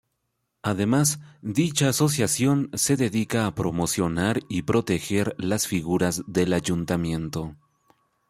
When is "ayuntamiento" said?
6.53-7.55